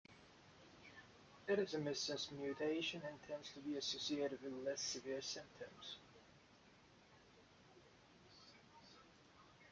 [1.47, 5.97] It is a missense mutation and tends to be associated with less severe symptoms.